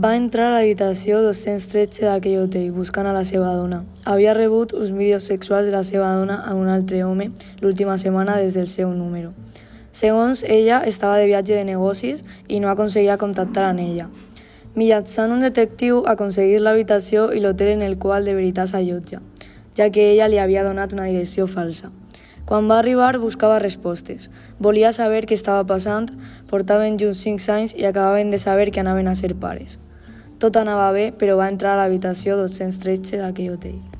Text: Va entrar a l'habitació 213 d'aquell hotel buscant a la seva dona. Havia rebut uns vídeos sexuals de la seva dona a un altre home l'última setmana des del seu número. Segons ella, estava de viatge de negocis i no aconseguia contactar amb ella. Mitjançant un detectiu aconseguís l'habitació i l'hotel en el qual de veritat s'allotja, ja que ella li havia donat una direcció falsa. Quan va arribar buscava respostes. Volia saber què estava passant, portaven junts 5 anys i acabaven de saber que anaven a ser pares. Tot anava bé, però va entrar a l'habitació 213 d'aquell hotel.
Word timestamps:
Va 0.00 0.14
entrar 0.16 0.46
a 0.48 0.52
l'habitació 0.54 1.18
213 1.20 2.06
d'aquell 2.06 2.38
hotel 2.40 2.70
buscant 2.72 3.04
a 3.04 3.12
la 3.12 3.20
seva 3.28 3.50
dona. 3.52 3.82
Havia 4.08 4.32
rebut 4.32 4.70
uns 4.72 4.94
vídeos 4.96 5.26
sexuals 5.28 5.66
de 5.68 5.74
la 5.74 5.82
seva 5.84 6.14
dona 6.16 6.38
a 6.40 6.54
un 6.56 6.70
altre 6.72 7.02
home 7.04 7.26
l'última 7.60 7.98
setmana 8.00 8.38
des 8.40 8.54
del 8.56 8.64
seu 8.70 8.94
número. 8.94 9.34
Segons 9.92 10.40
ella, 10.44 10.78
estava 10.92 11.18
de 11.18 11.26
viatge 11.26 11.58
de 11.58 11.66
negocis 11.68 12.22
i 12.48 12.60
no 12.64 12.70
aconseguia 12.70 13.18
contactar 13.20 13.66
amb 13.66 13.82
ella. 13.84 14.06
Mitjançant 14.72 15.34
un 15.36 15.44
detectiu 15.44 16.00
aconseguís 16.14 16.64
l'habitació 16.64 17.26
i 17.36 17.44
l'hotel 17.44 17.74
en 17.74 17.84
el 17.84 17.98
qual 17.98 18.24
de 18.24 18.38
veritat 18.38 18.72
s'allotja, 18.72 19.20
ja 19.76 19.90
que 19.90 20.08
ella 20.14 20.30
li 20.32 20.40
havia 20.40 20.64
donat 20.64 20.96
una 20.96 21.10
direcció 21.10 21.44
falsa. 21.44 21.92
Quan 22.48 22.72
va 22.72 22.80
arribar 22.80 23.18
buscava 23.20 23.60
respostes. 23.60 24.30
Volia 24.58 24.96
saber 24.96 25.26
què 25.26 25.36
estava 25.36 25.68
passant, 25.68 26.08
portaven 26.48 26.96
junts 26.96 27.20
5 27.28 27.52
anys 27.52 27.76
i 27.76 27.84
acabaven 27.84 28.32
de 28.32 28.40
saber 28.40 28.70
que 28.70 28.80
anaven 28.80 29.12
a 29.12 29.14
ser 29.14 29.34
pares. 29.36 29.78
Tot 30.40 30.56
anava 30.56 30.86
bé, 30.96 31.10
però 31.12 31.34
va 31.36 31.50
entrar 31.52 31.74
a 31.74 31.82
l'habitació 31.82 32.38
213 32.40 33.18
d'aquell 33.20 33.58
hotel. 33.58 33.99